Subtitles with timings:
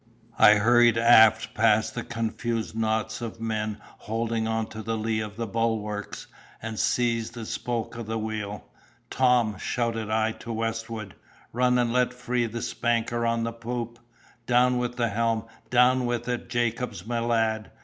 [0.39, 5.35] "I hurried aft past the confused knots of men holding on to the lee of
[5.35, 6.25] the bulwarks,
[6.59, 8.65] and seized a spoke of the wheel.
[9.11, 11.13] 'Tom,' shouted I to Westwood,
[11.53, 13.99] 'run and let free the spanker on the poop!
[14.47, 17.69] Down with the helm—down with it, Jacobs, my lad!